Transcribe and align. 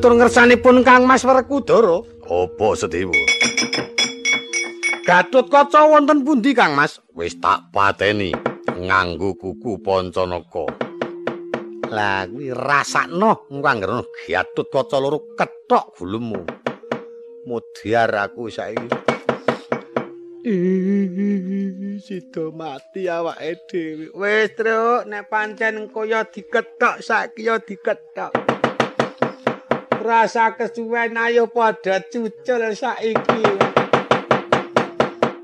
Punjo 0.00 0.16
atur 0.16 0.16
ngersanipun 0.16 0.80
Kang 0.80 1.04
Mas 1.04 1.28
Werkudara. 1.28 2.00
Apa 2.24 2.72
Sedewa? 2.72 3.12
Gatut 5.04 5.52
kaca 5.52 5.84
wonten 5.84 6.24
pundi 6.24 6.56
Kang 6.56 6.72
Mas? 6.72 7.04
Wis 7.12 7.36
tak 7.36 7.68
pateni 7.68 8.32
nganggo 8.80 9.36
kuku 9.36 9.76
Pancanaka. 9.84 10.72
Lah 11.92 12.24
kuwi 12.32 12.48
rasakno 12.48 13.44
engko 13.52 13.68
anggere 13.68 14.00
Gatut 14.24 14.72
kaca 14.72 14.96
loro 14.96 15.36
ketok 15.36 15.92
gulemu. 15.92 16.48
Mudyar 17.44 18.24
aku 18.24 18.48
saiki. 18.48 18.88
Sida 22.00 22.48
mati 22.56 23.04
awake 23.04 23.68
dhewe. 23.68 24.08
Wis, 24.16 24.56
Truk, 24.56 25.04
nek 25.12 25.28
pancen 25.28 25.92
kaya 25.92 26.24
diketok 26.24 27.04
saiki 27.04 27.44
ya 27.44 27.60
diketok. 27.60 28.39
Rasa 30.00 30.56
kesuwen 30.56 31.12
ayo 31.20 31.44
padha 31.52 32.00
cucul 32.08 32.72
saiki. 32.72 33.44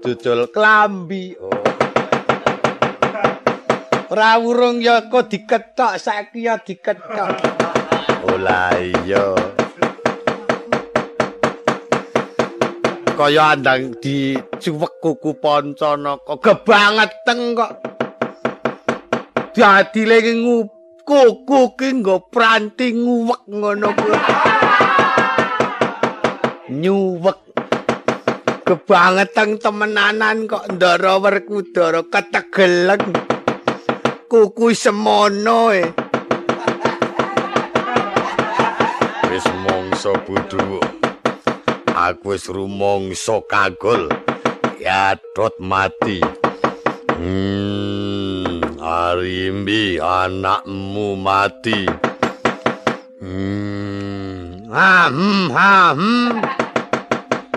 Cucul 0.01 0.48
klambi. 0.48 1.37
Oh. 1.37 1.52
Ora 4.09 4.41
wurung 4.41 4.80
ya 4.80 5.12
kok 5.12 5.28
diketok 5.28 6.00
saiki 6.00 6.48
ya 6.48 6.56
diketok. 6.56 7.30
Oh 8.24 8.41
lah 8.41 8.73
iya. 8.80 9.56
kaya 13.17 13.56
andang 13.56 13.97
dicuwek 13.97 15.00
kuku 15.00 15.41
Pancanaka 15.41 16.36
kebangeteng 16.36 17.56
kok 17.56 17.73
dadi 19.56 20.02
lagi 20.05 20.36
kuku 21.06 21.78
ki 21.78 21.88
nggo 22.02 22.26
pranti 22.34 22.90
nguwek 22.90 23.42
ngono 23.46 23.88
nyuwek. 26.66 27.38
Kebangeteng 28.66 29.62
temenanan 29.62 30.50
kok 30.50 30.66
ndara 30.74 31.22
werkudara 31.22 32.02
ketegeleng. 32.10 33.14
Kuku 34.27 34.74
semono 34.74 35.70
e. 35.70 35.86
Wis 39.30 39.46
mongso 39.62 40.18
budhu. 40.27 40.82
Aku 41.94 42.34
wis 42.34 42.50
rumangsa 42.50 43.38
kagol. 43.46 44.10
Yadot 44.82 45.54
mati. 45.62 46.18
Hmm 47.14 47.86
arimbi 48.87 49.98
anakmu 49.98 51.19
mati 51.19 51.91
hmm 53.19 54.70
ha 54.70 55.11
hmm 55.11 55.47
ha 55.51 55.75
hmm 55.91 56.39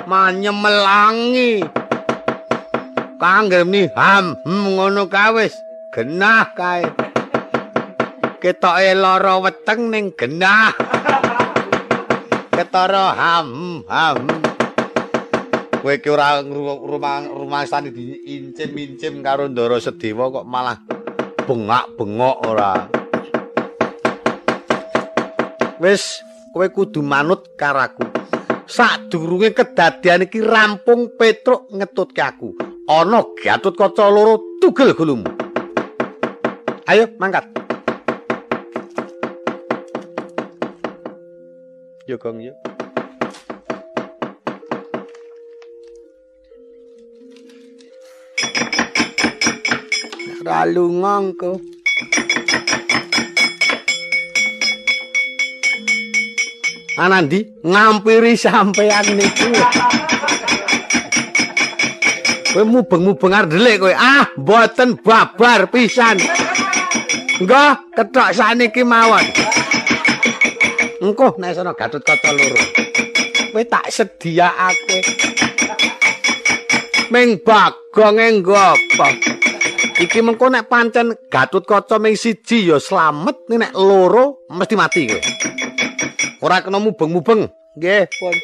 manyemelangi 0.10 1.62
kanggemi 3.22 3.86
ham 3.94 4.34
hmm 4.42 4.74
ngono 4.74 5.06
kawis 5.06 5.54
genah 5.94 6.50
kae 6.58 6.90
ketoke 8.42 8.90
lara 8.98 9.38
weteng 9.38 9.94
ning 9.94 10.10
genah 10.18 10.74
ketara 12.58 13.14
ham 13.14 13.86
ham 13.86 14.26
kowe 15.78 15.94
ki 15.94 16.10
ora 16.10 16.42
rumah 16.42 17.22
rumasane 17.22 17.94
diincim-incim 17.94 19.22
karo 19.22 19.46
Ndara 19.46 19.78
Sedewa 19.78 20.34
kok 20.34 20.50
malah 20.50 20.99
bengak-bengok 21.50 22.38
ora. 22.46 22.86
Wis 25.82 26.22
kowe 26.54 26.70
kudu 26.70 27.02
manut 27.02 27.58
karaku 27.58 28.06
sadurunge 28.70 29.58
kedadian 29.58 30.30
iki 30.30 30.46
rampung 30.46 31.18
Petruk 31.18 31.74
ngetutke 31.74 32.22
aku. 32.22 32.54
Ana 32.86 33.26
Gatut 33.42 33.74
Kaca 33.74 34.06
loro 34.14 34.62
tugel 34.62 34.94
gulung 34.94 35.26
ayo 36.86 37.10
mangkat. 37.18 37.50
Yo 42.06 42.18
Kang 42.22 42.42
yo. 42.42 42.54
Ralu 50.50 50.86
ngangko. 50.98 51.62
Anandi 56.98 57.46
ngampiri 57.62 58.34
sampean 58.34 59.14
niku. 59.14 59.54
Kowe 62.50 62.66
mubeng-mubeng 62.66 63.30
arep 63.30 63.54
ndelik 63.54 63.78
kowe. 63.78 63.94
Ah, 63.94 64.26
mboten 64.42 64.98
babar 65.06 65.70
pisan. 65.70 66.18
Enggak, 67.38 67.86
ketok 67.94 68.34
saniki 68.34 68.82
mawon. 68.82 69.22
Engko 70.98 71.38
nek 71.38 71.54
sono 71.54 71.78
Gatut 71.78 72.02
Kaca 72.02 72.34
loro. 72.34 72.58
Kowe 73.54 73.62
tak 73.70 73.86
sediakake. 73.94 74.98
Ming 77.14 77.38
bagonge 77.46 78.42
nggopo? 78.42 79.39
Iki 80.00 80.24
mengko 80.24 80.48
nek 80.48 80.72
pancen 80.72 81.12
Gatut 81.28 81.68
Kaca 81.68 82.00
ming 82.00 82.16
siji 82.16 82.72
ya 82.72 82.80
slamet, 82.80 83.36
nek 83.52 83.76
loro 83.76 84.48
mesti 84.48 84.76
mati 84.80 85.12
kowe. 85.12 85.22
Ora 86.40 86.64
kena 86.64 86.80
mubeng-mubeng. 86.80 87.52
Nggih, 87.76 88.08
pun. 88.08 88.36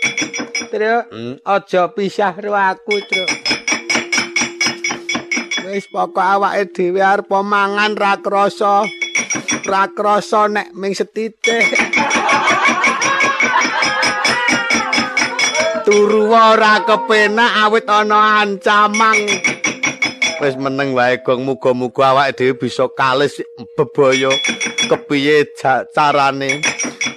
Truk, 0.67 1.03
hmm. 1.15 1.39
aja 1.47 1.87
pisah 1.95 2.35
karo 2.35 2.51
aku, 2.51 2.95
Truk. 3.07 3.29
Wis 5.71 5.87
pokok 5.87 6.19
awake 6.19 6.75
dhewe 6.75 6.99
arep 6.99 7.31
mangan 7.31 7.95
ra 7.95 8.19
krasa. 8.19 8.83
Ra 9.63 9.87
krasa 9.95 10.51
nek 10.51 10.75
ming 10.75 10.91
setitik. 10.91 11.71
turu 15.85 16.33
ora 16.33 16.81
kepenak 16.81 17.61
awit 17.61 17.85
ana 17.85 18.41
ancaman 18.41 19.29
wis 20.41 20.55
meneng 20.59 20.93
wae 20.97 21.17
gong. 21.23 21.45
Muga-muga 21.45 22.11
awake 22.11 22.35
dhewe 22.37 22.53
bisa 22.59 22.87
kalis 22.91 23.41
bebaya. 23.77 24.29
Kepiye 24.89 25.45
carane? 25.95 26.61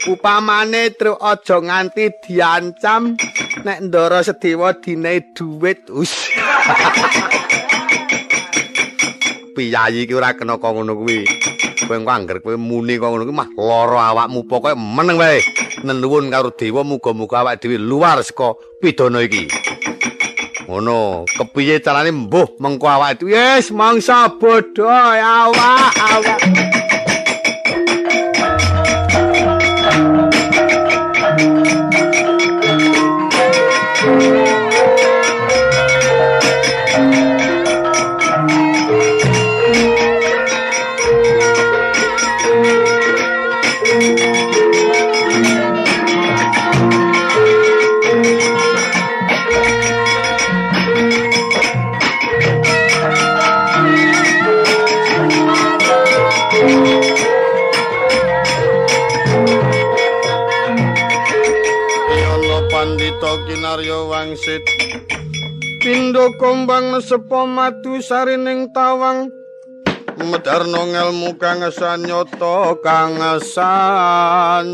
Upamane 0.08 0.90
tru 0.96 1.16
aja 1.20 1.60
nganti 1.60 2.10
diancam 2.24 3.16
nek 3.64 3.80
ndara 3.84 4.24
sedewa 4.24 4.72
dine 4.72 5.20
dhuwit 5.36 5.90
us. 5.90 6.28
Piyayi 9.58 10.06
iki 10.06 10.14
ora 10.14 10.32
kena 10.38 10.56
kok 10.56 10.70
ngono 10.70 10.94
kuwi. 10.96 11.26
Kowe 11.84 11.96
engko 11.98 12.10
angger 12.14 12.38
kowe 12.40 12.56
muni 12.56 12.98
kok 12.98 13.10
ngono 13.10 13.24
kuwi 13.26 13.36
mah 13.36 13.50
lara 13.58 14.14
awakmu 14.14 14.46
pokoke 14.48 14.78
meneng 14.78 15.18
wae. 15.18 15.42
Nenuwun 15.84 16.30
karo 16.30 16.50
dewa 16.56 16.84
muga-muga 16.86 17.38
awake 17.42 17.66
dhewe 17.66 17.76
luar 17.78 18.22
saka 18.24 18.54
pidana 18.80 19.20
iki. 19.20 19.50
Ngono, 20.68 21.24
kepiye 21.36 21.80
carane 21.80 22.10
mbuh 22.10 22.48
mengko 22.60 22.86
dhewe 23.18 23.56
wis 23.56 23.70
mangsa 23.70 24.28
bodho 24.28 24.84
awak 24.84 25.96
awak. 26.12 26.97
Kombang 66.36 67.00
sepo 67.00 67.48
madu 67.48 68.04
sarining 68.04 68.68
tawang. 68.76 69.32
Medarno 70.18 70.82
ngelmu 70.90 71.38
kang 71.38 71.62
sanyata 71.70 72.74
kang 72.82 73.16
sanyata 73.38 74.68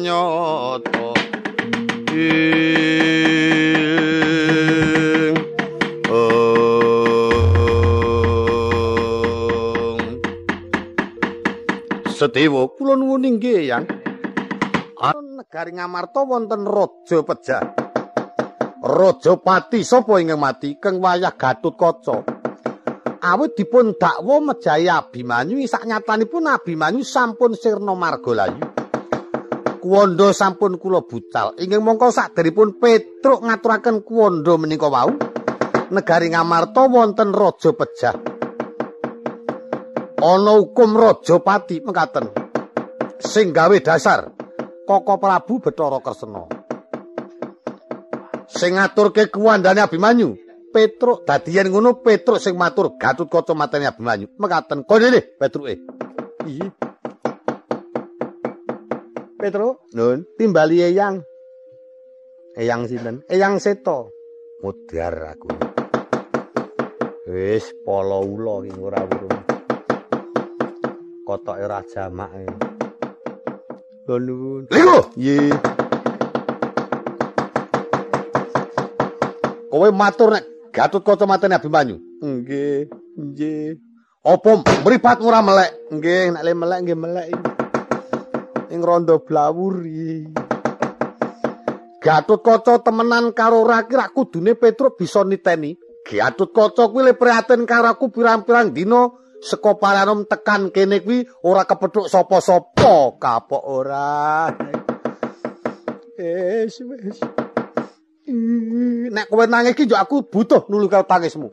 Sedewa 12.14 12.70
kula 12.72 12.96
nuwun 12.96 13.28
inggih 13.28 13.68
yang. 13.68 13.84
Negari 15.34 15.76
Ngamarta 15.76 16.24
wonten 16.24 16.64
raja 16.64 17.20
pejah. 17.20 17.83
Raja 18.94 19.34
pati 19.42 19.82
sapa 19.82 20.22
ingkang 20.22 20.38
mati? 20.38 20.78
Keng 20.78 21.02
wayah 21.02 21.34
Gatutkaca. 21.34 22.22
Awit 23.26 23.58
dipun 23.58 23.98
dakwa 23.98 24.38
Mejaya 24.38 25.02
Abimanyu 25.02 25.58
sak 25.66 25.82
nyatanipun 25.82 26.46
Abimanyu 26.46 27.02
sampun 27.02 27.58
sirna 27.58 27.90
margalayu. 27.98 28.62
Kuwanda 29.82 30.30
sampun 30.30 30.78
kula 30.78 31.02
bucal. 31.02 31.58
Inggih 31.58 31.82
mongko 31.82 32.14
saderipun 32.14 32.78
Petruk 32.78 33.42
ngaturaken 33.42 34.06
kuwanda 34.06 34.54
menika 34.54 34.86
wau. 34.86 35.10
Negari 35.90 36.30
Ngamarta 36.30 36.86
wonten 36.86 37.34
raja 37.34 37.74
pejah. 37.74 38.14
Ana 40.22 40.52
hukum 40.54 40.94
raja 40.94 41.42
pati 41.42 41.82
mekaten. 41.82 42.30
Sing 43.18 43.50
gawe 43.50 43.74
dasar 43.82 44.30
Koko 44.86 45.18
Prabu 45.18 45.58
Bathara 45.58 45.98
Kresna. 45.98 46.63
Sing 48.48 48.76
ngaturke 48.76 49.32
kuwandane 49.32 49.80
Abimanyu, 49.80 50.36
Petruk 50.74 51.24
dadiyen 51.24 51.70
ngono 51.70 52.02
Petruk 52.02 52.42
sing 52.42 52.58
matur 52.58 52.98
Gatutkaca 52.98 53.54
mateni 53.56 53.86
Abimanyu. 53.88 54.26
Mekaten 54.36 54.84
kene 54.84 55.08
le 55.08 55.20
Petruke. 55.22 55.74
Iya. 56.44 56.68
Petruk, 59.40 59.84
nun, 59.92 60.24
timbali 60.40 60.80
Eyang. 60.80 61.20
Eyang 62.56 62.86
sinten? 62.86 63.26
Eyang 63.26 63.58
Seto. 63.58 64.14
Mudar 64.62 65.36
aku. 65.36 65.50
Wis 67.28 67.66
polo 67.82 68.22
ula 68.22 68.62
ing 68.62 68.78
ora 68.78 69.02
urung. 69.02 69.40
Kotoke 71.26 71.60
ora 71.66 71.82
jamak. 71.82 72.30
Lho 74.06 74.16
nuwun. 74.16 74.62
Lho, 74.70 74.98
nggih. 75.18 75.83
Kowe 79.74 79.90
matur 79.90 80.30
nek 80.30 80.70
Gatutkaca 80.70 81.26
mateni 81.26 81.58
Abimanyu. 81.58 81.98
Nggih, 82.22 82.86
nggih. 83.18 83.74
Apa 84.22 84.62
mripat 84.86 85.18
ora 85.18 85.42
melek? 85.42 85.90
Nggih, 85.90 86.30
nek 86.30 86.42
le 86.46 86.52
melek 86.54 86.78
nggih 86.86 86.98
melek. 86.98 87.28
Ing 88.70 88.78
rondo 88.86 89.18
blawuri. 89.26 90.30
Gatutkaca 91.98 92.86
temenan 92.86 93.34
karo 93.34 93.66
Raki 93.66 93.98
rak 93.98 94.14
kudune 94.14 94.54
Petruk 94.54 94.94
bisa 94.94 95.26
niteni. 95.26 95.74
Gatutkaca 96.06 96.94
kuwi 96.94 97.10
le 97.10 97.18
prihatin 97.18 97.66
karo 97.66 97.90
aku 97.90 98.14
pirang-pirang 98.14 98.70
dina 98.70 99.10
saka 99.42 99.74
paranom 99.74 100.22
tekan 100.22 100.70
kene 100.70 101.02
kuwi 101.02 101.26
ora 101.42 101.66
kepethuk 101.66 102.06
sapa-sapa 102.06 103.18
kapok 103.18 103.62
ora. 103.66 104.54
Wis 106.14 106.78
wis. 106.78 107.18
Nek 108.24 109.28
kowe 109.28 109.44
nangis 109.44 109.76
iki 109.76 109.84
yo 109.84 110.00
aku 110.00 110.24
butuh 110.24 110.64
nulung 110.72 110.88
karo 110.88 111.04
tangismu. 111.04 111.52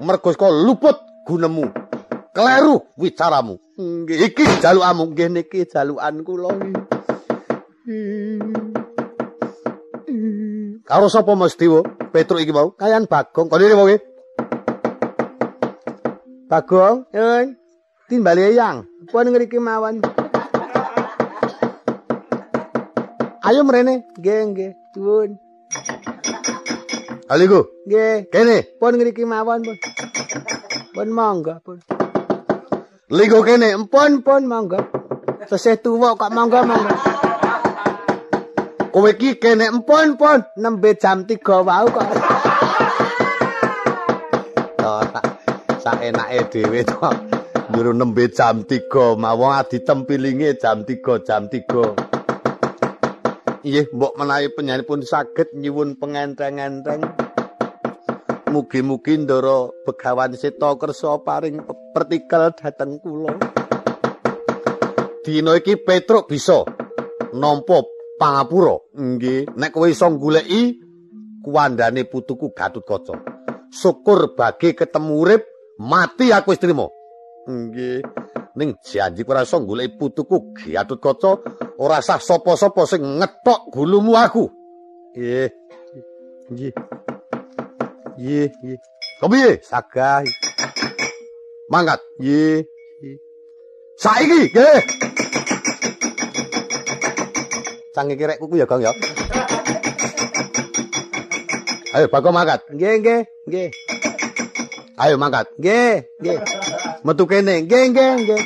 Mergo 0.00 0.32
saka 0.32 0.48
luput 0.48 0.96
gunemu. 1.28 1.68
Kleru 2.32 2.88
wicaramu. 2.96 3.60
Nggih 3.76 4.32
iki 4.32 4.44
jalukanmu, 4.64 5.12
nggih 5.12 5.28
niki 5.28 5.60
jalukan 5.68 6.24
kula 6.24 6.56
Karo 10.88 11.06
sapa 11.06 11.36
Mas 11.36 11.54
Dewa? 11.54 11.84
Petruk 12.10 12.40
iki 12.40 12.50
mau. 12.50 12.72
Kayan 12.74 13.06
Bagong. 13.06 13.46
Kene 13.46 13.76
wae. 13.76 13.96
Bagong, 16.50 17.06
yun. 17.14 17.54
Timbali 18.10 18.56
yang. 18.56 18.88
Puan 19.06 19.30
ngriki 19.30 19.62
mawon. 19.62 20.02
Ayo 23.46 23.62
mrene. 23.62 24.02
Nggih, 24.18 24.40
nggih. 24.50 24.70
Aliku. 27.30 27.86
Nggih. 27.86 28.26
Kene. 28.26 28.58
Pun 28.82 28.98
ngriki 28.98 29.22
mawon, 29.22 29.62
Pun. 29.62 29.76
Pun 30.90 31.08
monggo, 31.14 31.54
Pun. 31.62 31.78
Ligo 33.10 33.42
kene, 33.46 33.70
empun 33.70 34.22
pun 34.26 34.50
monggo. 34.50 34.78
Sesih 35.46 35.78
tuwa 35.78 36.18
kok 36.18 36.34
monggo 36.34 36.58
monggo. 36.66 36.94
Kowe 38.90 39.10
iki 39.14 39.38
kene 39.38 39.70
empun 39.70 40.18
pun 40.18 40.42
nembe 40.58 40.98
jam 40.98 41.22
3 41.22 41.38
wau 41.66 41.86
kok. 41.86 42.08
Oh, 44.80 45.04
tak 45.12 45.26
sak 45.84 46.00
enake 46.02 46.50
dhewe 46.50 46.80
to. 46.82 46.98
Nyuruh 47.70 47.94
nembe 47.94 48.26
jam 48.34 48.66
3 48.66 49.14
mawon 49.14 49.62
ditempilinge 49.70 50.58
jam 50.58 50.82
3 50.82 51.22
jam 51.22 51.46
3. 51.46 52.09
Iye, 53.60 53.84
mbok 53.92 54.16
menawi 54.16 54.48
penyanyi 54.56 54.88
pun 54.88 55.04
saged 55.04 55.52
nyuwun 55.52 56.00
pengenteng-enteng. 56.00 57.04
Mugi-mugi 58.48 59.20
ndara 59.20 59.68
Begawan 59.84 60.32
Seta 60.32 60.72
kersa 60.80 61.20
paring 61.20 61.60
pertikel 61.92 62.56
dhateng 62.56 62.96
kula. 63.04 63.36
Dina 65.20 65.60
iki 65.60 65.76
Petruk 65.76 66.24
bisa 66.32 66.64
nampa 67.36 67.84
pangapura. 68.16 68.80
Nggih, 68.96 69.52
nek 69.52 69.76
kowe 69.76 69.92
iso 69.92 70.08
goleki 70.16 70.80
kuwandane 71.44 72.08
putuku 72.08 72.56
Gatutkaca. 72.56 73.12
Syukur 73.68 74.32
bagi 74.32 74.72
ketemu 74.72 75.12
urip, 75.20 75.44
mati 75.76 76.32
aku 76.32 76.56
wis 76.56 76.64
trima. 76.64 76.88
Nggih. 77.44 78.29
Ning 78.58 78.74
janji 78.82 79.22
ora 79.22 79.46
iso 79.46 79.62
goleki 79.62 79.94
putuku 79.94 80.50
Gatutkaca, 80.58 81.38
ora 81.78 82.02
sah 82.02 82.18
sapa-sapa 82.18 82.82
sing 82.82 83.22
ngetok 83.22 83.70
gulumu 83.70 84.18
aku. 84.18 84.50
Nggih. 85.14 85.50
Nggih. 86.50 86.72
Nggih, 88.18 88.48
nggih. 88.50 88.78
Kepiye? 89.22 89.50
Sagah. 89.62 90.26
Mangkat. 91.70 92.02
Nggih. 92.18 92.66
Saiki, 93.94 94.50
nggih. 94.50 94.78
Sang 97.94 98.10
iki 98.10 98.24
rek 98.26 98.42
kuku 98.42 98.58
ya, 98.58 98.66
Gong 98.66 98.82
ya. 98.82 98.90
Ayo 101.94 102.06
Bagong 102.10 102.34
mangkat. 102.34 102.66
Nggih, 102.70 102.94
nggih, 103.02 103.20
nggih. 103.46 103.68
Ayo 104.98 105.14
mangkat. 105.18 105.46
Nggih, 105.58 106.10
nggih. 106.18 106.38
Metu 107.00 107.24
kene. 107.24 107.64
Nggih, 107.64 107.96
nggih, 107.96 108.10
nggih. 108.28 108.42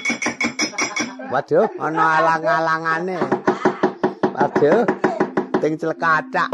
Waduh, 1.27 1.67
ana 1.83 2.23
alang-alangane. 2.23 3.19
Waduh. 4.31 4.87
Ting 5.59 5.75
celekatak. 5.75 6.51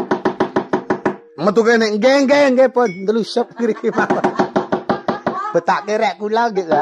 Metu 1.37 1.61
kene. 1.61 2.01
Nggih, 2.01 2.25
nggih, 2.25 2.45
nggih 2.57 2.69
pun 2.73 2.89
ndelusup 2.89 3.53
kiri 3.53 3.77
mawon. 3.93 4.25
Betake 5.53 6.01
rek 6.01 6.17
kula 6.17 6.49
nggih. 6.49 6.73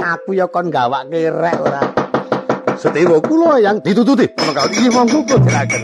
Aku 0.00 0.36
ya 0.36 0.44
kon 0.52 0.68
gawake 0.68 1.32
rek 1.32 1.56
ora. 1.64 1.82
Sedewa 2.76 3.24
kula 3.24 3.56
yang 3.56 3.80
ditututi. 3.80 4.28
Mengkal 4.36 4.68
iki 4.68 4.88
monggo 4.92 5.24
jelaken. 5.24 5.82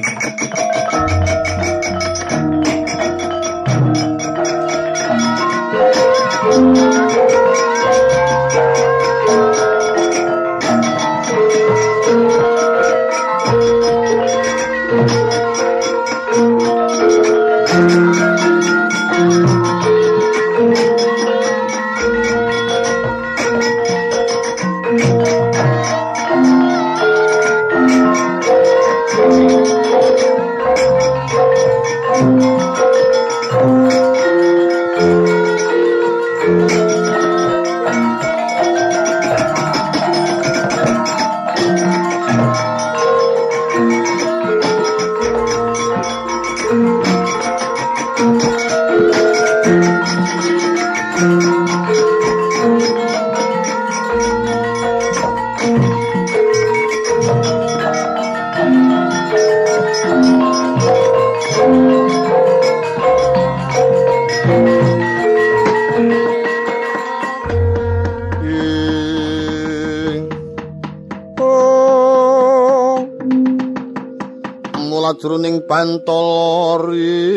Lajroning 75.26 75.66
bantol 75.66 76.94
risang. 76.94 77.34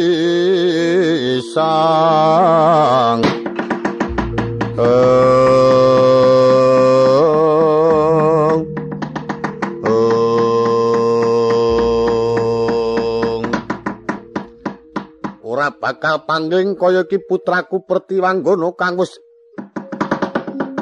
Ora 15.42 15.74
bakal 15.74 16.30
pangling 16.30 16.78
kaya 16.78 17.10
ki 17.10 17.26
putraku 17.26 17.90
Pertiwanggana 17.90 18.70
kang 18.78 19.02
wis 19.02 19.18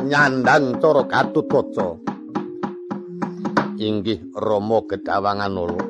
nyandang 0.03 0.75
cara 0.83 1.07
Gatotkaca 1.07 2.03
inggih 3.79 4.27
Rama 4.35 4.83
Gedawangan 4.83 5.55
Nolo 5.55 5.86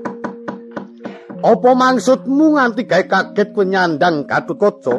apa 1.38 1.70
maksudmu 1.78 2.58
nganti 2.58 2.90
gawe 2.90 3.06
kaget 3.06 3.54
kowe 3.54 3.62
nyandang 3.62 4.26
Gatotkaca 4.26 4.98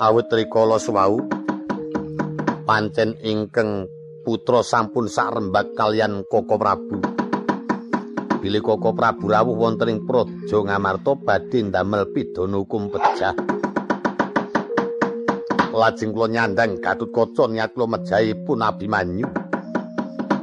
awit 0.00 0.32
rikala 0.32 0.80
suwau. 0.80 1.20
Pancen 2.64 3.18
ingkang 3.20 3.90
putra 4.22 4.62
sampun 4.62 5.10
sak 5.10 5.36
rembag 5.36 5.74
kalian 5.74 6.22
Koko 6.24 6.54
Prabu. 6.54 6.96
Bilih 8.40 8.62
Koko 8.62 8.96
Prabu 8.96 9.28
rawuh 9.28 9.58
wonten 9.58 9.90
ing 9.90 10.00
Praja 10.08 10.56
Ngamarta 10.64 11.12
badhe 11.18 11.66
ndamel 11.66 12.08
pidana 12.14 12.56
hukum 12.56 12.88
pejah 12.88 13.34
lajeng 15.70 16.10
kula 16.12 16.28
nyandang 16.30 16.78
Gatotkaca 16.78 17.50
niat 17.50 17.74
kula 17.74 17.98
mejahi 17.98 18.32
pun 18.46 18.62
Abimanyu. 18.64 19.28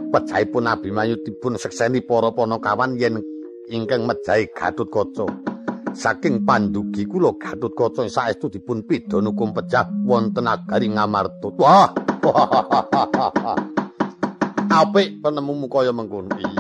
Pejahipun 0.07 0.67
Abimanyu 0.71 1.19
dipun 1.23 1.59
sekseni 1.59 2.03
para 2.03 2.31
panakawan 2.31 2.95
yen 2.95 3.19
ingkang 3.67 4.07
mejahi 4.07 4.47
Gatotkaca 4.55 5.27
saking 5.91 6.47
pandugi 6.47 7.03
kula 7.03 7.35
Gatotkaca 7.35 8.07
saestu 8.07 8.47
dipun 8.47 8.87
pidana 8.87 9.31
hukum 9.31 9.51
pejah 9.51 9.91
wonten 10.07 10.47
nagari 10.47 10.87
Ngamarta. 10.87 11.51
Wah. 11.59 11.91
Apik 14.67 15.23
penemumu 15.23 15.71
kaya 15.71 15.95
mengkono 15.95 16.35
iki. 16.37 16.59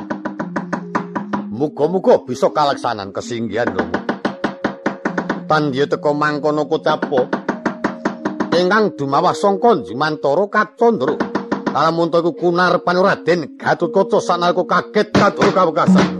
Muga-muga 1.51 2.23
bisa 2.23 2.49
kalaksanan 2.53 3.11
kesinggihan 3.11 3.67
lho. 3.73 3.83
Pandya 5.47 5.87
teka 5.89 6.11
mangkono 6.15 6.67
kocapo. 6.67 7.27
Ingkang 8.57 8.97
dumawah 8.97 9.35
sangka 9.37 9.85
Jimantara 9.85 10.49
Kacandra. 10.49 11.15
Kalamun 11.67 12.09
iku 12.09 12.31
kunar 12.33 12.81
panuraden 12.81 13.59
Gatotkaca 13.59 14.17
sanalika 14.23 14.63
kaget 14.65 15.07
katur 15.13 15.51
kawekasan. 15.53 16.17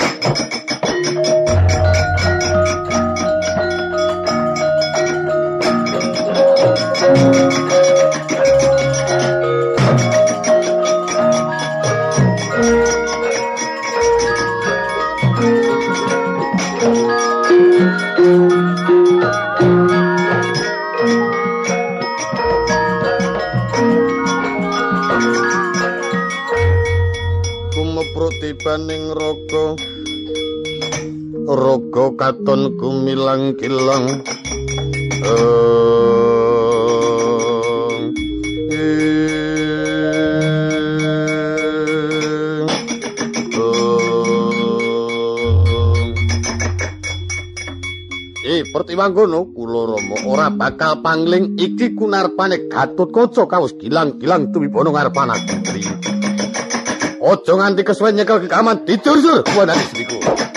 Tibaning 28.42 29.14
raga. 29.14 29.78
Raga 31.48 32.06
katon 32.18 32.74
gumilang 32.82 33.54
kilang. 33.62 34.26
Pertiwanggono 48.68 49.58
kula 49.58 49.90
Rama 49.90 50.16
ora 50.30 50.48
bakal 50.54 51.02
pangling 51.02 51.58
iki 51.58 51.98
kunarpane 51.98 52.70
Gatotkaca 52.70 53.50
kawus 53.50 53.74
gilang-gilang 53.82 54.54
tuwibana 54.54 54.94
ngarepan 54.94 55.34
aku. 55.34 56.17
Ojo 57.28 57.58
nganti 57.58 57.84
kesuwen 57.84 58.16
nyekel 58.16 58.40
kekaman 58.40 58.88
dicur-cur 58.88 59.44
kuwanane 59.44 59.84
sriku. 59.92 60.16
Pandya 60.24 60.57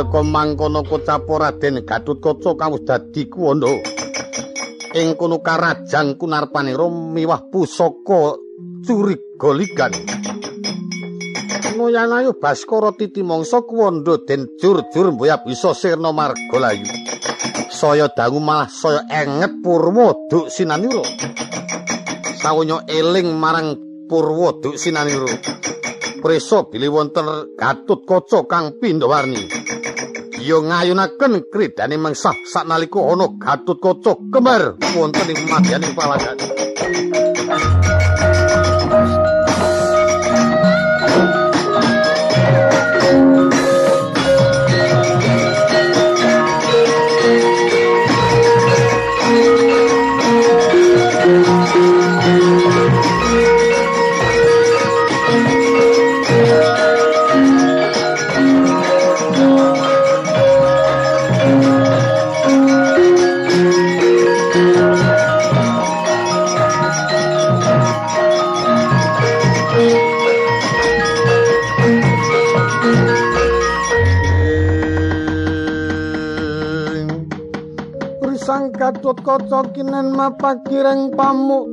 teka 0.00 0.24
mangkono 0.24 0.80
kocapa 0.80 1.36
Raden 1.36 1.84
Gatotkaca 1.84 2.56
kawus 2.56 2.88
dadi 2.88 3.28
kuwana. 3.28 3.68
Ing 4.96 5.12
kono 5.20 5.44
karajang 5.44 6.16
Kunarpanira 6.16 6.88
miwah 6.88 7.44
pusaka 7.52 8.40
curigoligan. 8.80 9.92
Noyanayu 11.76 12.32
Baskara 12.40 12.96
titi 12.96 13.20
mangsa 13.20 13.60
kuwanda 13.60 14.16
den 14.24 14.48
jur-jur 14.56 15.12
mboya 15.12 15.44
bisa 15.44 15.76
sirna 15.76 16.16
marga 16.16 16.56
layu. 16.56 16.88
Saya 17.68 18.08
dangu 18.08 18.40
malah 18.40 18.72
saya 18.72 19.04
enget 19.12 19.52
Purwa 19.60 20.16
duk 20.32 20.48
sinanira. 20.48 21.04
Sawanya 22.40 22.88
eling 22.88 23.36
marang 23.36 23.76
Purwa 24.08 24.56
duk 24.64 24.80
sinanira. 24.80 25.28
Prisa 26.24 26.64
bilih 26.72 26.88
wonten 26.88 27.52
Gatotkaca 27.56 28.48
kang 28.48 28.80
pindhawarni. 28.80 29.59
Iya 30.40 30.56
ngayunaken 30.56 31.52
kridane 31.52 32.00
mengsah. 32.00 32.32
Saknalika 32.48 32.96
ana 32.96 33.28
Gatotkaca 33.36 34.16
kembar. 34.32 34.80
Wonten 34.96 35.28
ing 35.28 35.40
madyaning 35.52 35.92
palagan. 35.92 36.40
Risang 78.90 79.14
Gatotkaca 79.14 79.70
kinen 79.70 80.18
mapakireng 80.18 81.14
pamuk. 81.14 81.70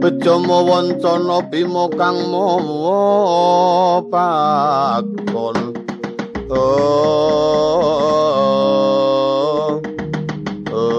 Bejama 0.00 0.64
wancana 0.64 1.44
bima 1.52 1.84
kang 1.92 2.16
mawa 2.32 4.00
pakon 4.08 5.76
Oh 6.48 6.64
Oh 10.72 10.96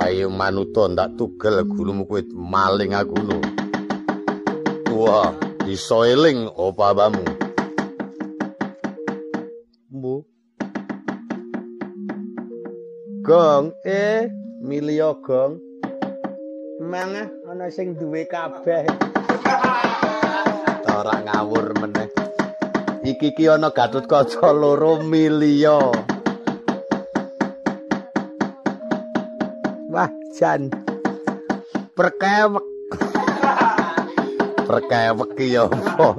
Ayo 0.00 0.32
manuta 0.32 0.88
ndak 0.88 1.20
tugel 1.20 1.60
gulumu 1.68 2.08
kowe 2.08 2.24
maling 2.32 2.96
aku 2.96 3.20
lho 3.20 3.36
Wah 4.92 5.32
bisa 5.64 6.08
eling 6.08 6.48
apa 6.52 6.92
Gong 13.22 13.78
eh 13.86 14.26
Milio 14.58 15.22
gong. 15.22 15.62
Mangah 16.82 17.30
ana 17.46 17.70
sing 17.70 17.94
duwe 17.94 18.26
kabeh. 18.26 18.82
Ora 20.98 21.22
ngawur 21.22 21.70
meneh. 21.78 22.10
Iki 23.06 23.38
ki 23.38 23.46
ana 23.46 23.70
Gatut 23.70 24.10
Kaca 24.10 24.50
loro 24.50 24.98
milio. 25.06 25.94
Wah, 29.86 30.10
jan. 30.34 30.74
Perkewek. 31.94 32.66
perkewek 34.66 35.30
ki 35.38 35.46
ya 35.54 35.70
apa? 35.70 36.18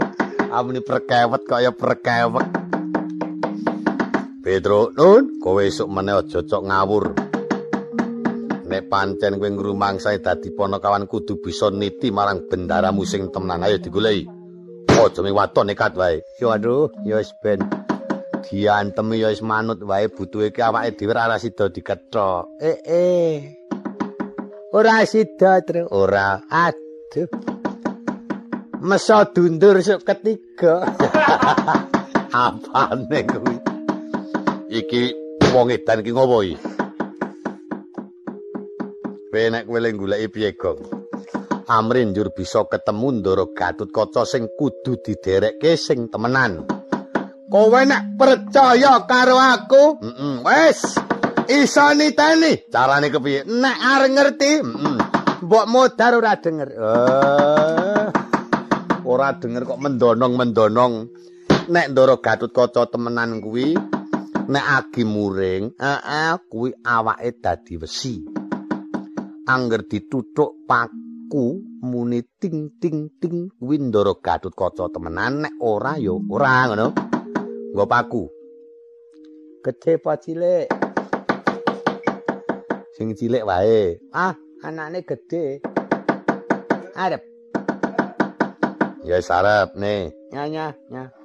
Amune 0.55 0.79
perkewet 0.79 1.43
kaya 1.51 1.75
perkewek. 1.75 2.62
Pedro, 4.43 4.91
nun, 4.91 5.39
kowe 5.39 5.63
esuk 5.63 5.87
meneh 5.87 6.19
aja 6.19 6.43
cok 6.43 6.67
ngawur. 6.67 7.15
Nek 8.67 8.91
pancen 8.91 9.39
kowe 9.39 9.47
ngrumangsae 9.47 10.19
dadi 10.19 10.51
ponokawan 10.51 11.07
kudu 11.07 11.39
bisa 11.39 11.71
niti 11.71 12.11
marang 12.11 12.51
bendaramu 12.51 13.07
sing 13.07 13.31
temenan 13.31 13.63
ayo 13.63 13.79
digoleki. 13.79 14.27
Aja 14.99 15.23
ming 15.23 15.31
waton 15.31 15.71
nekat 15.71 15.95
wae. 15.95 16.19
Yo 16.43 16.51
aduh, 16.51 16.91
yo 17.07 17.23
wis 17.23 17.31
ben. 17.39 17.63
Diantem 18.43 19.15
yo 19.15 19.31
wis 19.31 19.39
manut 19.39 19.79
wae 19.79 20.11
butuhe 20.11 20.51
ki 20.51 20.59
awake 20.59 20.99
dhewe 20.99 21.15
ora 21.15 21.39
sida 21.39 21.71
dikethok. 21.71 22.59
Eh 22.59 22.77
eh. 22.83 23.35
Ora 24.75 25.07
sida, 25.07 25.63
Tru. 25.63 25.87
Ora. 25.87 26.43
Aduh. 26.51 27.31
Meso 28.83 29.23
dundur 29.31 29.79
sok 29.79 30.03
ketiga. 30.03 30.83
Apane 32.43 33.19
kuwi? 33.23 33.72
Iki 34.73 35.13
wong 35.53 35.69
edan 35.69 36.01
iki 36.01 36.09
ngopo 36.09 36.41
iki? 36.41 36.57
Kowe 39.33 39.49
nek 39.49 39.65
kowe 39.65 39.89
goleki 39.97 40.27
piye, 40.29 40.49
Gong? 40.53 40.79
Amrin 41.65 42.13
njur 42.13 42.29
bisa 42.37 42.61
ketemu 42.69 43.17
Ndara 43.17 43.45
Gatut 43.57 43.89
Kaca 43.89 44.29
sing 44.29 44.45
kudu 44.57 45.01
diderekke 45.01 45.73
sing 45.73 46.09
temenan. 46.13 46.69
Kowe 47.49 47.81
nek 47.81 48.13
percaya 48.17 49.05
karo 49.09 49.37
aku, 49.37 49.97
heeh, 50.05 50.35
wis 50.45 50.79
iso 51.49 51.85
niteni. 51.97 52.69
Carane 52.69 53.09
kepiye? 53.09 53.41
Nek 53.45 53.77
arep 53.77 54.09
ngerti, 54.13 54.51
heeh. 54.61 54.97
Mbok 55.41 55.65
modar 55.65 56.13
ora 56.13 56.37
denger. 56.37 56.69
Uh, 56.77 58.05
ora 59.05 59.33
denger 59.33 59.65
kok 59.65 59.81
mendonong-mendonong. 59.81 60.93
Nek 61.73 61.89
Ndara 61.89 62.21
Gatut 62.21 62.53
Kaca 62.53 62.85
temenan 62.85 63.41
kuwi, 63.41 63.73
nek 64.47 64.65
agi 64.77 65.03
muring, 65.07 65.79
heeh, 65.79 66.33
kuwi 66.51 66.75
awake 66.83 67.39
dadi 67.39 67.79
wesi. 67.79 68.23
Angger 69.47 69.87
dituthuk 69.87 70.67
paku 70.67 71.59
muni 71.83 72.23
ting 72.39 72.75
ting 72.79 73.11
ting 73.19 73.51
kuwi 73.59 73.75
ndara 73.79 74.15
kaca 74.19 74.87
temenan 74.91 75.47
nek 75.47 75.55
ora 75.59 75.95
ya 75.99 76.15
ora 76.15 76.67
ngono. 76.67 76.87
Nggo 77.73 77.85
paku. 77.87 78.23
Gedhe 79.63 79.91
apa 79.95 80.13
cilik? 80.19 80.67
Sing 82.95 83.15
cilik 83.15 83.47
wae. 83.47 83.99
Ah, 84.11 84.35
anane 84.63 85.07
gedhe. 85.07 85.63
Arep. 86.93 87.23
Ya 89.07 89.19
sarep 89.19 89.75
nih. 89.75 90.11
Nyanya, 90.31 90.75
nya. 90.91 91.22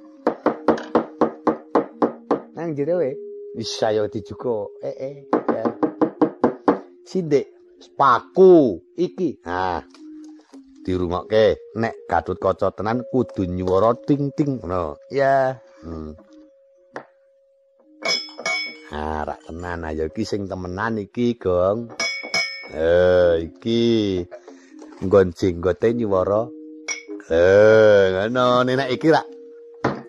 Nang 2.59 2.75
jero 2.75 2.99
we. 2.99 3.15
Wis 3.55 3.71
saya 3.71 4.03
dijuga 4.11 4.67
eh 4.83 4.95
eh 4.99 5.15
ya. 5.31 5.63
Sindik 7.07 7.47
spaku 7.79 8.83
iki. 8.99 9.39
Nah 9.47 9.79
dirungokke 10.83 11.71
nek 11.79 11.95
gatut 12.11 12.35
kaca 12.35 12.75
tenan 12.75 13.07
kudu 13.07 13.47
nyuwara 13.47 13.95
ting 14.03 14.35
ting 14.35 14.59
ngono. 14.59 14.99
Ya. 15.07 15.63
Hmm. 15.87 16.19
Ah, 18.91 19.23
rak 19.23 19.39
tenan. 19.47 19.87
Ayo 19.87 20.11
iki 20.11 20.27
sing 20.27 20.49
temenan 20.49 20.99
iki, 20.99 21.37
Gong. 21.37 21.93
Eh, 22.73 23.47
iki. 23.47 24.17
Nggon 25.05 25.29
jenggote 25.31 25.93
nyuwara. 25.93 26.49
Eh, 27.29 28.03
ngono, 28.11 28.65
nek 28.65 28.89
iki 28.89 29.13
rak 29.13 29.38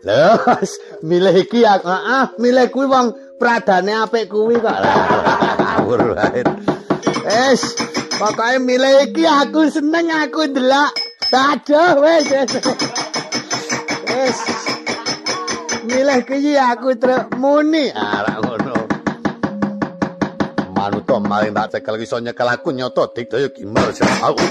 Lho, 0.00 0.32
milih 1.08 1.44
iki 1.44 1.60
ya. 1.60 1.76
Heeh, 1.76 2.24
milih 2.40 2.72
kuwi 2.72 2.88
wong 2.88 3.36
pradane 3.36 3.92
apik 4.00 4.32
kuwi 4.32 4.56
kok. 4.56 4.72
Ngawur 5.60 6.16
wae. 6.16 6.40
Wis, 7.20 7.76
pokoke 8.16 8.64
milih 8.64 9.12
iki 9.12 9.28
aku 9.28 9.68
seneng 9.68 10.08
aku 10.08 10.48
ndelok. 10.48 10.90
Aduh, 11.30 12.00
wis. 12.00 12.26
Wis. 14.08 14.38
Milih 15.84 16.24
iki 16.24 16.56
aku 16.56 16.96
truk 16.96 17.36
muni. 17.36 17.92
Ah, 17.92 18.40
ngono. 18.40 18.76
Manuto 20.72 21.20
maling 21.20 21.52
tak 21.52 21.76
cekel 21.76 22.00
iso 22.00 22.16
nyekel 22.24 22.48
aku 22.48 22.72
nyoto 22.72 23.12
dikdaya 23.12 23.52
gimar 23.52 23.92
aku. 23.92 24.44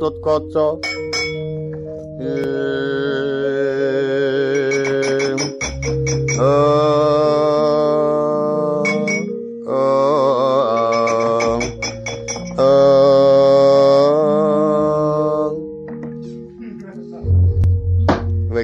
Gatut 0.00 0.16
Kaca 0.24 0.66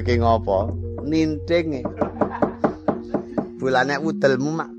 Kowe 0.07 0.17
ngopo? 0.17 0.57
Ninting. 1.05 1.83
Bulane 3.59 3.99
udelmu 4.01 4.51
mak 4.55 4.76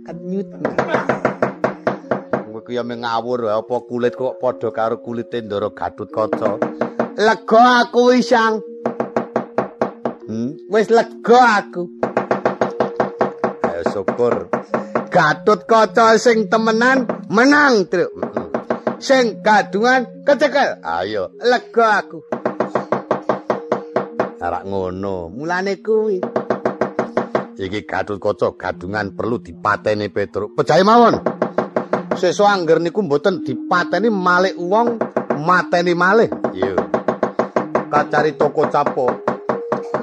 ya 2.78 2.86
ngawur 2.86 3.50
apa 3.50 3.76
kulit 3.90 4.14
kok 4.14 4.38
padha 4.38 4.70
karo 4.70 5.02
kulite 5.02 5.42
Ndara 5.42 5.74
Gatut 5.74 6.14
Kaca. 6.14 6.62
Lega 7.18 7.62
aku 7.82 8.14
wisang. 8.14 8.62
Hmm, 10.30 10.54
wis 10.70 10.86
lega 10.86 11.40
aku. 11.58 11.90
Ayo 13.66 13.82
syukur. 13.90 14.46
Gatut 15.10 15.66
Kaca 15.66 16.14
sing 16.22 16.46
temenan 16.46 17.02
menang, 17.26 17.90
Truk. 17.90 18.14
Sing 19.02 19.42
gadungan 19.42 20.22
kecekel. 20.22 20.78
Ayo, 20.86 21.34
lega 21.42 21.86
aku. 21.98 22.22
Ora 24.38 24.62
ngono, 24.62 25.34
mulane 25.34 25.82
kuwi. 25.82 26.22
Iki 27.58 27.90
Gatut 27.90 28.22
Kaca 28.22 28.54
gadungan 28.54 29.18
perlu 29.18 29.42
dipateni 29.42 30.06
Petruk. 30.14 30.54
Pejahe 30.54 30.86
mawon. 30.86 31.38
Sesuk 32.18 32.50
angger 32.50 32.83
niku 32.83 33.07
mboten 33.07 33.46
dipateni 33.46 34.11
malih 34.11 34.59
wong 34.59 34.98
mateni 35.46 35.94
malih. 35.94 36.26
Iya. 36.50 36.74
Kacari 37.88 38.35
toko 38.35 38.66
capo. 38.66 39.07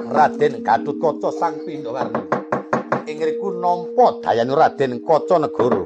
Raden 0.06 0.64
Gatut 0.64 0.96
Kaca 0.96 1.28
sang 1.34 1.66
Pindawarni 1.66 2.24
ing 3.06 3.18
riku 3.20 3.52
nampa 3.52 4.24
dayane 4.24 4.54
Raden 4.54 5.04
Kaca 5.04 5.36
Negara. 5.38 5.82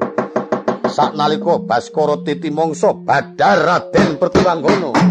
Saknalika 0.87 1.63
Baskara 1.63 2.23
Titi 2.23 2.51
mangsa 2.51 2.95
badar 2.95 3.59
Raden 3.59 4.19
Pertiwangono. 4.19 5.10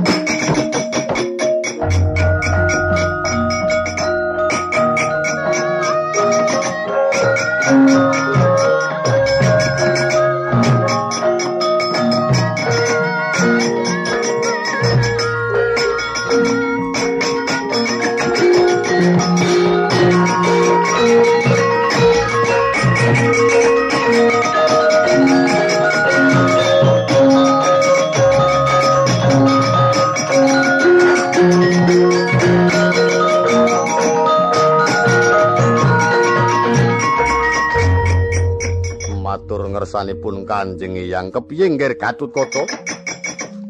Ngersanipun 39.99 40.47
Kanjeng 40.47 40.95
Hyang 40.95 41.27
kepiye 41.27 41.75
nggih 41.75 41.99
Gatutkaca 41.99 42.63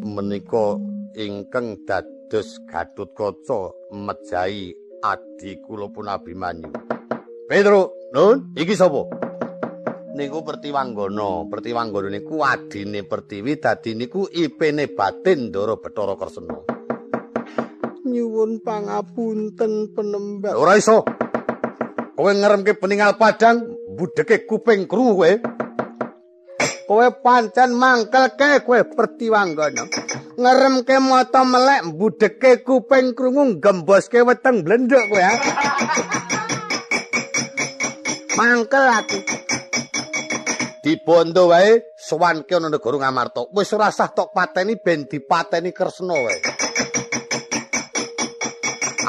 menika 0.06 0.78
ingkang 1.18 1.82
dados 1.90 2.62
Gatutkaca 2.70 3.74
mejahi 3.90 4.78
adi 5.02 5.58
kula 5.66 5.90
pun 5.90 6.06
Abimanyu 6.06 6.70
Pedro 7.50 8.14
nun 8.14 8.54
iki 8.54 8.78
sapa? 8.78 9.10
Niku 10.14 10.46
Pertiwanggana. 10.46 11.50
Pertiwanggana 11.50 12.14
niku 12.14 12.46
adine 12.46 13.02
Pertiwi 13.02 13.58
dadi 13.58 13.98
niku 13.98 14.30
ipene 14.30 14.86
Batindara 14.86 15.82
Bathara 15.82 16.14
Kresna. 16.14 16.62
Nyuwun 18.06 18.62
pangapunten 18.62 19.98
penembat 19.98 20.54
ora 20.54 20.78
iso. 20.78 21.02
Kowe 22.14 22.32
ngeremke 22.38 22.78
peninggal 22.78 23.18
padang 23.18 23.66
budeke 23.98 24.46
kuping 24.46 24.86
krungu 24.86 25.18
kowe. 25.18 25.34
Kowe 26.90 27.06
pancen 27.22 27.78
mangkelke 27.78 28.66
kowe 28.66 28.82
Pertiwanggana. 28.82 29.86
Ngeremke 30.42 30.98
mata 30.98 31.46
melek 31.46 31.86
budeke 31.94 32.66
kuping 32.66 33.14
krungu 33.14 33.62
gemboske 33.62 34.26
weteng 34.26 34.66
blenduk 34.66 35.06
kowe 35.06 35.22
ya. 35.22 35.30
Mangkel 38.34 38.86
aku. 38.90 39.18
Dibondo 40.82 41.54
wae 41.54 41.94
sowanke 41.94 42.58
ana 42.58 42.74
negara 42.74 42.98
Ngamarta. 42.98 43.54
Wis 43.54 43.70
ora 43.78 43.94
sah 43.94 44.10
tok 44.10 44.34
pateni 44.34 44.74
ben 44.82 45.06
dipateni 45.06 45.70
Kresna 45.70 46.18
wae. 46.18 46.42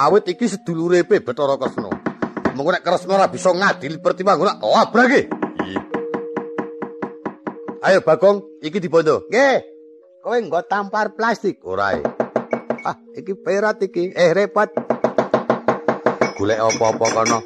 Awit 0.04 0.28
iki 0.28 0.52
sedulure 0.52 1.08
pe 1.08 1.24
Bathara 1.24 1.56
Kresna. 1.56 1.88
Mengko 2.52 2.76
nek 2.76 2.84
Kresna 2.84 3.16
ora 3.16 3.32
bisa 3.32 3.48
ngadili 3.56 3.96
Pertiwanggana, 3.96 4.60
labrake. 4.60 5.39
Ayo 7.80 8.04
Bagong, 8.04 8.60
iki 8.60 8.76
dibondo. 8.76 9.24
Nggih. 9.32 9.64
Kowe 10.20 10.36
nggo 10.36 10.60
tampar 10.68 11.16
plastik 11.16 11.64
ora 11.64 11.96
e. 11.96 12.04
Ah, 12.84 12.92
iki 13.16 13.32
perat 13.32 13.80
iki. 13.80 14.12
Eh 14.12 14.36
repot. 14.36 14.68
Golek 16.36 16.60
apa-apa 16.60 17.06
kono. 17.08 17.38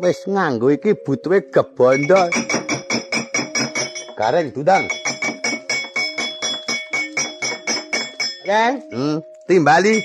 Wis 0.00 0.24
nganggo 0.24 0.72
iki 0.72 0.96
butuhe 0.96 1.44
gebondo. 1.52 2.32
Gareng 4.16 4.48
dudang. 4.56 4.88
Reng, 8.48 8.74
hmm, 8.96 9.16
timbali. 9.44 10.00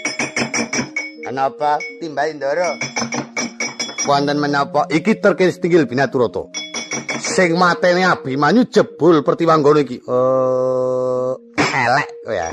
Kenapa 1.24 1.80
timbali 2.04 2.36
ndoro? 2.36 2.76
Wonten 4.04 4.36
menapa 4.36 4.84
iki 4.92 5.16
terkis 5.16 5.64
tinggal 5.64 5.88
binaturata. 5.88 6.57
Sing 7.22 7.58
matene 7.58 8.06
Abimanyu 8.06 8.70
jebul 8.70 9.26
Pertiwanggana 9.26 9.82
iki. 9.82 9.98
Eh, 10.02 11.32
elek 11.58 12.10
kowe 12.26 12.34
ya. 12.36 12.48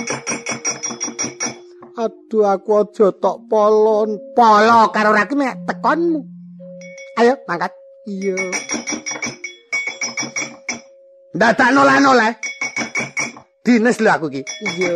Aduh 1.94 2.44
aku 2.50 2.70
aja 2.82 3.06
tok 3.14 3.46
polon. 3.46 4.18
Polo 4.34 4.90
karo 4.90 5.14
raki 5.14 5.34
mek 5.38 5.62
tekonmu. 5.68 6.20
Ayo 7.22 7.38
mangkat. 7.46 7.70
Iya. 8.10 8.36
Dadak 11.34 11.70
noleh-noleh. 11.70 12.34
Dines 13.64 14.02
lho 14.02 14.10
aku 14.10 14.26
iki. 14.34 14.42
Iya. 14.74 14.94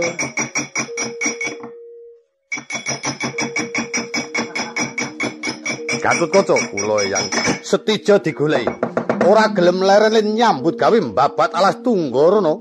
Gatut 5.98 6.31
kaca 6.31 6.57
kula 6.72 7.04
yang 7.07 7.26
setijo 7.62 8.18
digoleki. 8.22 8.88
Ora 9.28 9.52
gelem 9.52 9.84
lerene 9.84 10.20
nyambut 10.24 10.80
gawe 10.80 10.98
mbabat 11.00 11.52
alas 11.52 11.76
tunggorono. 11.84 12.56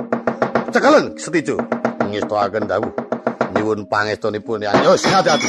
Cekelen 0.73 1.15
setijo. 1.15 1.55
Ngestoaken 2.03 2.67
dawuh. 2.67 2.91
Nyuwun 3.55 3.87
pangestunipun 3.87 4.67
ya. 4.67 4.75
Yo 4.83 4.99
sing 4.99 5.15
ati-ati. 5.15 5.47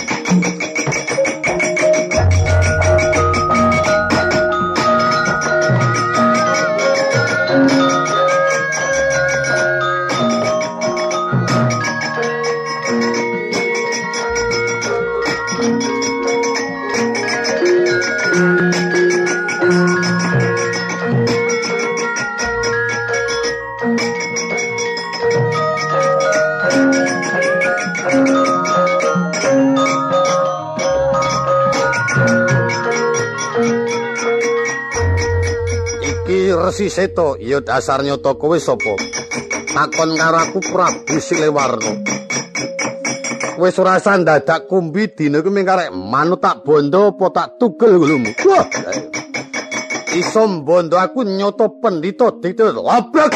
Seto, 36.89 37.37
ya 37.37 37.61
dasar 37.61 38.01
nyoto 38.01 38.35
kowe 38.41 38.57
sapa? 38.57 38.97
Takon 39.69 40.17
karo 40.17 40.39
aku 40.41 40.59
Prabu 40.65 41.17
Silewarna. 41.21 41.93
Wis 43.59 43.75
ora 43.83 43.99
dadak 43.99 44.71
kumbi 44.71 45.11
dina 45.13 45.43
kuwi 45.43 45.51
mengkarek 45.51 45.91
manut 45.91 46.39
tak 46.39 46.63
bondo 46.63 47.11
apa 47.11 47.27
tak 47.35 47.49
tugel 47.59 47.99
ngulumu. 47.99 48.31
Wah. 48.47 48.67
Iso 50.15 50.47
bondo 50.63 50.95
aku 50.95 51.27
nyoto 51.27 51.79
pendhita 51.83 52.39
dite 52.39 52.71
labrak. 52.71 53.35